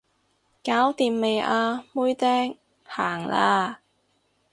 [0.63, 2.57] 搞掂未啊妹釘，
[2.87, 3.81] 行啦